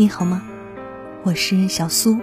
[0.00, 0.40] 你好吗？
[1.24, 2.20] 我是小苏，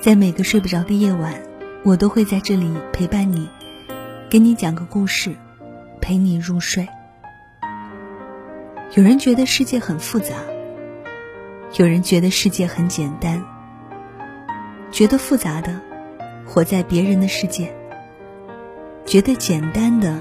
[0.00, 1.40] 在每个睡不着的夜晚，
[1.84, 3.48] 我都会在这里陪伴你，
[4.28, 5.36] 给你讲个故事，
[6.00, 6.88] 陪你入睡。
[8.96, 10.34] 有人觉得世界很复杂，
[11.74, 13.40] 有人觉得世界很简单。
[14.90, 15.80] 觉得复杂的，
[16.44, 17.68] 活在别人的世界；
[19.06, 20.18] 觉得简单的，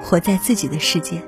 [0.00, 1.20] 活在自己的世界。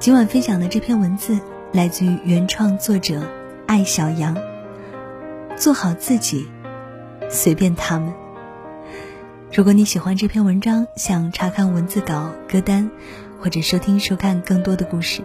[0.00, 1.38] 今晚分享的这篇文字
[1.72, 3.22] 来自于原创作者
[3.66, 4.36] 艾小羊。
[5.56, 6.46] 做好自己，
[7.28, 8.12] 随便他们。
[9.52, 12.90] 如果你喜欢这篇文章，想查看文字稿、歌单，
[13.40, 15.22] 或者收听、收看更多的故事，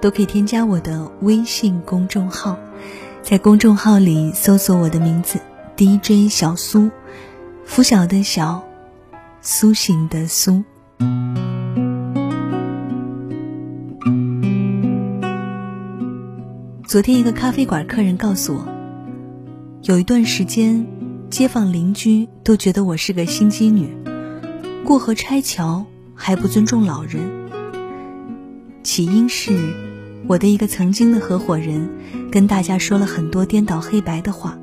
[0.00, 2.56] 都可以添加我的微信公众号，
[3.22, 5.40] 在公众号里搜索我的名字
[5.76, 6.90] DJ 小苏，
[7.64, 8.64] 拂晓的小，
[9.42, 10.64] 苏醒的苏。
[16.88, 18.64] 昨天，一个咖啡馆客人告诉我，
[19.82, 20.86] 有一段时间，
[21.28, 23.88] 街坊邻居都觉得我是个心机女，
[24.84, 25.84] 过河拆桥
[26.14, 27.20] 还不尊重老人。
[28.84, 29.74] 起因是
[30.28, 31.90] 我的一个曾经的合伙人
[32.30, 34.56] 跟大家说了很多颠倒黑白的话。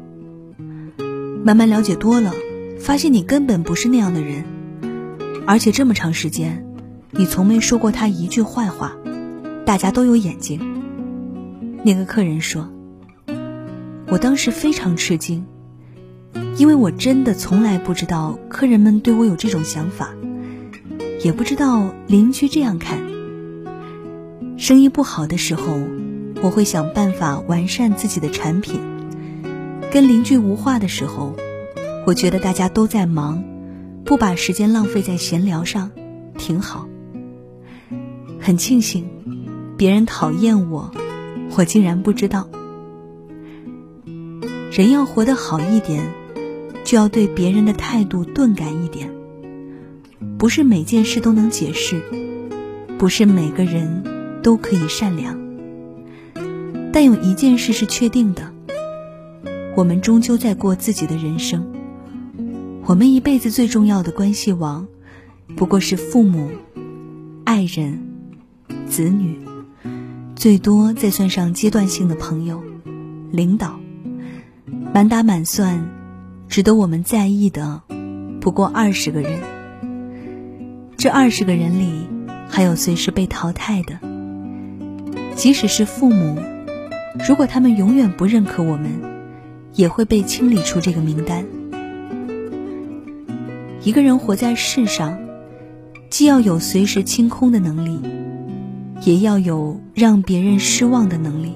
[1.44, 2.32] 慢慢了解多了，
[2.80, 4.46] 发现你根本不是那样的人，
[5.46, 6.66] 而且这么长时间，
[7.12, 8.96] 你从没说过他一句坏话，
[9.66, 10.73] 大家都有眼睛。
[11.86, 12.70] 那个客人说
[14.08, 15.46] ：“我当时非常吃惊，
[16.56, 20.12] 因为我真的从来不知道客人们对我有这种想法，
[21.22, 23.00] 也不知道邻居这样看。
[24.58, 25.78] 生意不好的时候，
[26.42, 28.78] 我会想办法完善自己的产品；
[29.92, 31.36] 跟邻居无话的时候，
[32.08, 33.44] 我觉得大家都在忙，
[34.06, 35.92] 不把时间浪费在闲聊上，
[36.38, 36.88] 挺好。
[38.40, 39.06] 很庆幸，
[39.76, 40.90] 别人讨厌我。”
[41.56, 42.50] 我竟然不知道，
[44.72, 46.04] 人要活得好一点，
[46.84, 49.12] 就要对别人的态度钝感一点。
[50.38, 52.02] 不是每件事都能解释，
[52.98, 54.04] 不是每个人
[54.42, 55.40] 都可以善良。
[56.92, 58.52] 但有一件事是确定的：
[59.76, 61.72] 我们终究在过自己的人生。
[62.86, 64.88] 我们一辈子最重要的关系网，
[65.56, 66.50] 不过是父母、
[67.46, 68.02] 爱人、
[68.88, 69.43] 子女。
[70.36, 72.62] 最多再算上阶段性的朋友、
[73.32, 73.80] 领导，
[74.94, 75.88] 满打满算，
[76.50, 77.82] 值得我们在意的
[78.42, 79.40] 不过二十个人。
[80.98, 82.08] 这二十个人里，
[82.50, 84.00] 还有随时被淘汰的。
[85.36, 86.38] 即使是父母，
[87.28, 88.92] 如果他们永远不认可我们，
[89.74, 91.46] 也会被清理出这个名单。
[93.82, 95.18] 一个人活在世上，
[96.10, 98.00] 既要有随时清空的能力。
[99.06, 101.54] 也要有让别人失望的能力。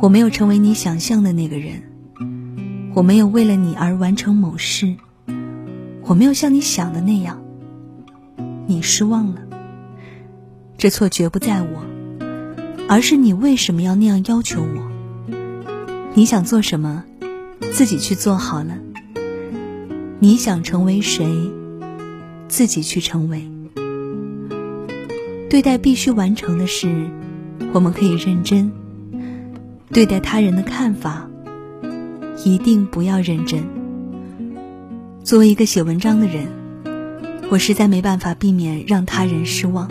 [0.00, 1.82] 我没有成为你想象的那个人，
[2.94, 4.96] 我没有为了你而完成某事，
[6.02, 7.40] 我没有像你想的那样。
[8.66, 9.42] 你失望了，
[10.78, 11.84] 这错绝不在我，
[12.88, 15.36] 而是你为什么要那样要求我？
[16.14, 17.04] 你想做什么，
[17.72, 18.78] 自己去做好了。
[20.18, 21.26] 你想成为谁，
[22.48, 23.51] 自己去成为。
[25.52, 27.10] 对待必须完成的事，
[27.74, 28.70] 我们可以认真；
[29.92, 31.28] 对待他人的看法，
[32.42, 33.62] 一定不要认真。
[35.22, 36.48] 作为一个写文章的人，
[37.50, 39.90] 我实在没办法避免让他人失望。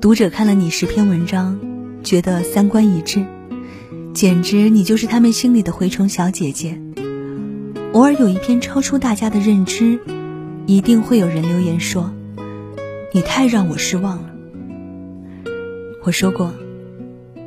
[0.00, 1.58] 读者看了你十篇文章，
[2.04, 3.26] 觉得三观一致，
[4.12, 6.80] 简直你就是他们心里的蛔虫小姐姐。
[7.92, 9.98] 偶尔有一篇超出大家的认知，
[10.66, 12.13] 一定会有人留言说。
[13.14, 14.34] 你太让我失望了。
[16.02, 16.52] 我说过，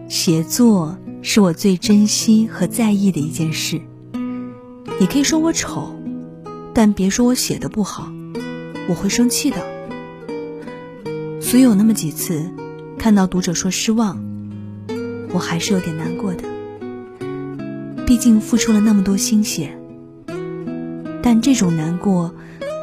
[0.08, 3.82] 写作是我最珍惜和在意的一件事。
[4.98, 5.94] 你可以说我丑，
[6.74, 8.10] 但别说我写的不好，
[8.88, 9.58] 我会生气的。
[11.42, 12.50] 所以有那么几次，
[12.98, 14.24] 看到读者说失望，
[15.34, 16.46] 我还是有点难过的。
[18.06, 19.78] 毕竟付出了那么多心血，
[21.22, 22.34] 但这种难过，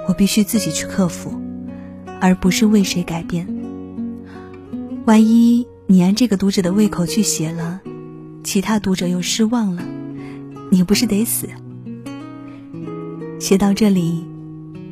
[0.06, 1.40] 我必须自己去克服。
[2.24, 3.46] 而不是为谁改变。
[5.04, 7.82] 万一你按这个读者的胃口去写了，
[8.42, 9.82] 其他读者又失望了，
[10.70, 11.50] 你不是得死？
[13.38, 14.24] 写到这里，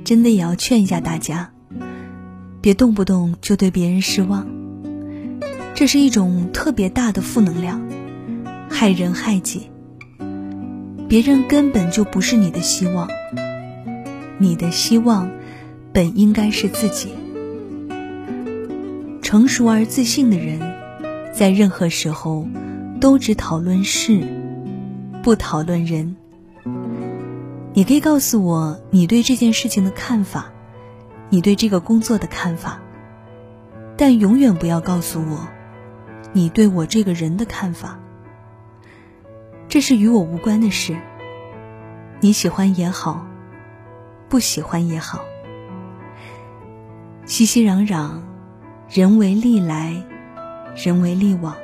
[0.05, 1.51] 真的也要劝一下大家，
[2.61, 4.47] 别动不动就对别人失望，
[5.75, 7.81] 这是一种特别大的负能量，
[8.69, 9.71] 害人害己。
[11.09, 13.09] 别人根本就不是你的希望，
[14.37, 15.31] 你的希望
[15.95, 17.09] 本应该是自己。
[19.33, 20.61] 成熟而自信的人，
[21.33, 22.47] 在任何时候
[23.01, 24.21] 都只讨论事，
[25.23, 26.17] 不讨论人。
[27.73, 30.53] 你可以告诉我你对这件事情的看法，
[31.31, 32.79] 你对这个工作的看法，
[33.97, 35.49] 但永远不要告诉我
[36.35, 37.99] 你对我这个人的看法。
[39.67, 40.95] 这是与我无关的事。
[42.21, 43.27] 你喜欢也好，
[44.29, 45.21] 不喜欢也好。
[47.25, 48.21] 熙熙攘攘，
[48.95, 49.97] 人为利来，
[50.77, 51.57] 人为利往。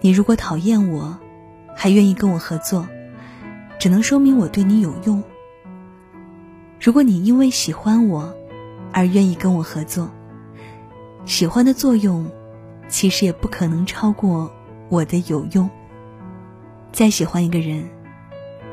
[0.00, 1.18] 你如果讨厌我，
[1.74, 2.86] 还愿意跟我合作，
[3.76, 5.20] 只能说明我对你有用。
[6.80, 8.32] 如果你因为喜欢我，
[8.92, 10.08] 而愿意跟我合作，
[11.26, 12.30] 喜欢的作用，
[12.88, 14.48] 其实也不可能超过
[14.90, 15.68] 我的有用。
[16.92, 17.90] 再喜欢一个人，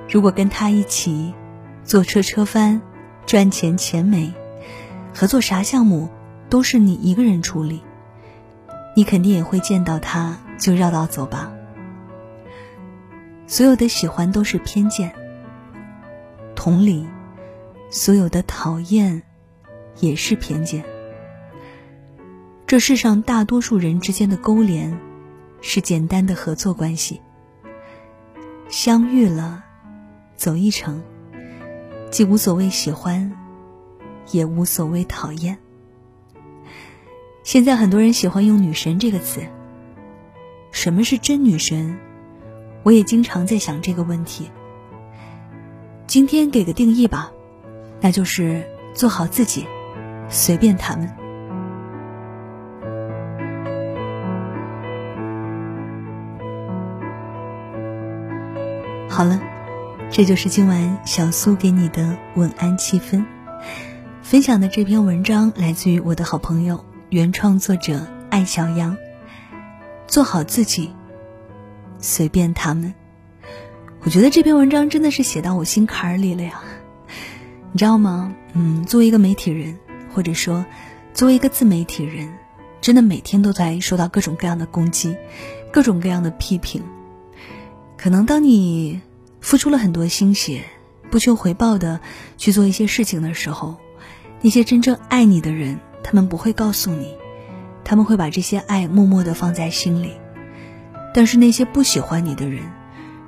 [0.07, 1.33] 如果跟他一起
[1.83, 2.79] 坐车车翻，
[3.25, 4.31] 赚钱钱没。
[5.15, 6.07] 合作啥项目
[6.49, 7.81] 都是你一个人处理，
[8.95, 11.51] 你肯定也会见到他就绕道走吧。
[13.47, 15.13] 所有的喜欢都是偏见，
[16.55, 17.07] 同理，
[17.89, 19.23] 所有的讨厌
[19.99, 20.83] 也是偏见。
[22.65, 24.97] 这世上大多数人之间的勾连，
[25.61, 27.21] 是简单的合作关系。
[28.69, 29.63] 相遇了，
[30.35, 31.01] 走一程，
[32.11, 33.31] 既无所谓喜欢。
[34.31, 35.57] 也无所谓讨厌。
[37.47, 39.39] 现在很多人喜欢用“女神”这个词。
[40.73, 41.97] 什么是真女神？
[42.83, 44.51] 我也经常在想这个问题。
[46.07, 47.31] 今天给个定义吧，
[48.01, 49.65] 那就是做好自己，
[50.27, 51.07] 随便他们。
[59.09, 59.39] 好了，
[60.11, 63.23] 这就是今晚小苏给你的晚安气氛。
[64.21, 68.97] 分享的这篇文章来自于我的好朋友原创作者艾小羊。
[70.07, 70.93] 做好自己，
[71.99, 72.93] 随便他们。
[74.01, 76.61] 我觉得这篇文章真的是写到我心坎儿里了呀，
[77.71, 78.33] 你知道吗？
[78.53, 79.77] 嗯，作为一个媒体人，
[80.13, 80.65] 或者说
[81.13, 82.33] 作为一个自媒体人，
[82.81, 85.15] 真的每天都在受到各种各样的攻击，
[85.71, 86.83] 各种各样的批评。
[87.97, 89.01] 可能当你
[89.41, 90.63] 付出了很多心血，
[91.09, 91.99] 不求回报的
[92.37, 93.77] 去做一些事情的时候。
[94.39, 97.15] 那些真正爱你的人，他们不会告诉你，
[97.83, 100.13] 他们会把这些爱默默的放在心里。
[101.13, 102.63] 但是那些不喜欢你的人，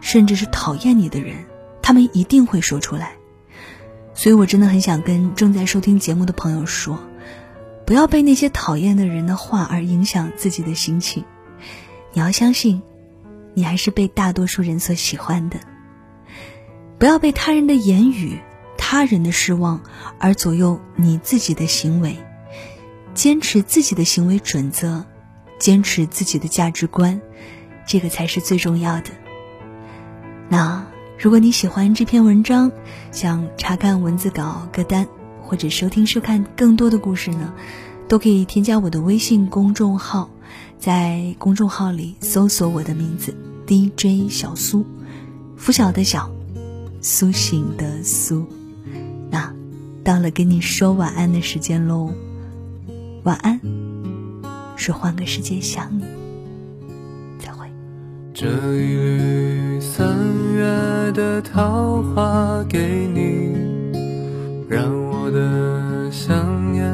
[0.02, 1.46] 甚至是讨厌你的人，
[1.82, 3.14] 他们一定会说出来。
[4.14, 7.00] 所以我真的很想跟正在收听节目的朋友说，
[7.86, 11.26] 不要被那些讨厌的人的话而影响自己的心情。
[12.14, 12.82] 你要相信，
[13.54, 15.60] 你还是被大多数人所喜欢的。
[16.98, 18.40] 不要被他人的言语。
[18.82, 19.84] 他人的失望
[20.18, 22.18] 而左右你自己的行为，
[23.20, 25.04] 坚持自己的行为准则，
[25.60, 27.20] 坚持自己的价值观，
[27.86, 29.10] 这个才是最重要的。
[30.48, 30.88] 那
[31.20, 32.72] 如果你喜欢这篇文章，
[33.12, 35.06] 想查看文字稿歌单
[35.42, 37.54] 或者收听收看更多的故事呢，
[38.08, 40.30] 都可以添加我的微信公众号，
[40.80, 43.36] 在公众号里搜索我的名字
[43.68, 44.86] DJ 小苏，
[45.58, 46.32] 拂晓的小，
[47.02, 48.46] 苏醒的苏。
[49.30, 49.54] 那，
[50.06, 52.14] 到了跟你说晚安的时间喽。
[53.24, 53.60] 晚安，
[54.78, 56.06] 说换个世界想你。
[57.38, 57.68] 再会。
[58.34, 60.18] 这一缕三
[60.54, 63.58] 月的桃花给你，
[64.70, 66.90] 让我的想念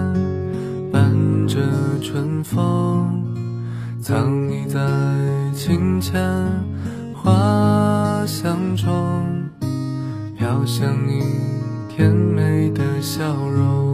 [0.92, 1.14] 伴
[1.48, 1.60] 着
[2.02, 3.24] 春风，
[4.02, 4.80] 藏匿在
[5.54, 6.20] 清浅
[7.14, 8.90] 花香中，
[10.36, 11.22] 飘向你。
[11.88, 13.85] 甜美的笑容，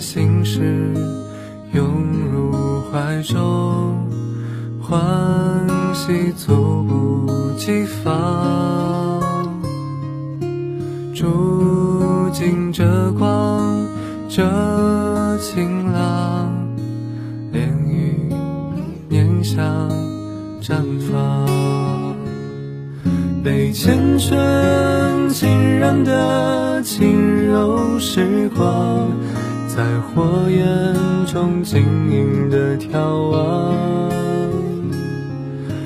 [0.00, 0.94] 心事
[1.72, 1.84] 拥
[2.32, 4.08] 入怀中，
[4.80, 4.96] 欢
[5.94, 9.20] 喜猝不及防，
[11.14, 13.86] 住进这光，
[14.26, 14.42] 这
[15.38, 16.50] 晴朗，
[17.52, 18.32] 莲雨
[19.08, 19.62] 念想
[20.62, 21.46] 绽放。
[23.42, 29.08] 被缱绻浸染的轻柔时光，
[29.76, 30.66] 在火焰
[31.26, 34.10] 中晶莹的眺望。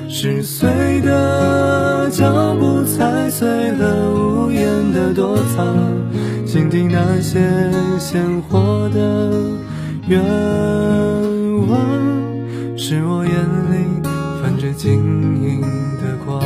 [0.09, 0.67] 十岁
[1.01, 5.67] 的脚步踩碎了屋檐的躲藏，
[6.45, 7.39] 倾听那些
[7.99, 9.31] 鲜活的
[10.07, 10.19] 愿
[11.67, 11.77] 望，
[12.75, 13.33] 是我眼
[13.71, 14.01] 里
[14.41, 14.93] 泛着晶
[15.43, 16.44] 莹的光。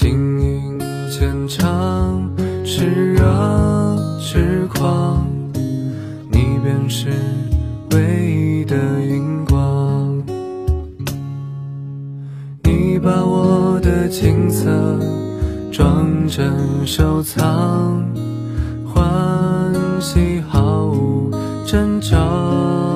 [0.00, 0.78] 轻吟
[1.10, 2.26] 浅唱，
[2.64, 5.26] 炽热痴狂，
[6.32, 7.10] 你便是
[7.90, 10.22] 唯一的荧光。
[12.62, 14.70] 你把我的青涩
[15.70, 16.50] 装帧
[16.86, 18.02] 收藏，
[18.86, 21.30] 欢喜毫无
[21.66, 22.89] 征兆。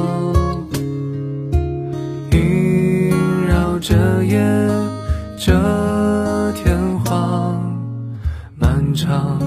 [9.04, 9.38] 漫长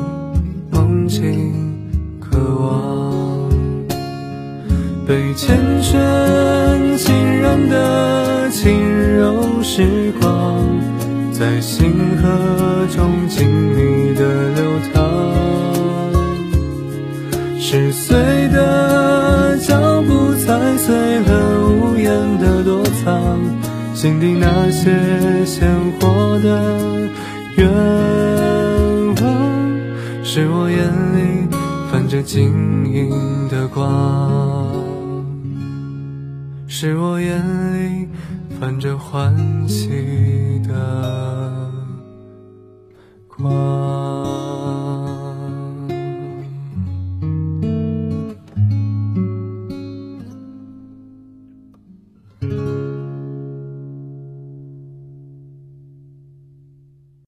[0.71, 1.51] 梦境，
[2.19, 3.49] 渴望
[5.07, 5.49] 被缱
[5.81, 10.63] 绻浸染的轻柔时光，
[11.31, 15.01] 在星河中静谧的流淌，
[17.59, 18.15] 逝碎
[18.49, 23.39] 的脚步踩碎了无言的躲藏。
[23.95, 24.91] 心底那些
[32.17, 34.73] 这晶莹的光，
[36.65, 37.37] 是我眼
[37.75, 38.07] 里
[38.59, 39.35] 泛着欢
[39.67, 41.71] 喜的
[43.27, 44.06] 光。